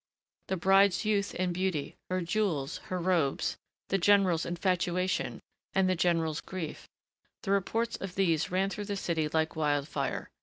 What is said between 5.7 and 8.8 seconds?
and the general's grief, the reports of these ran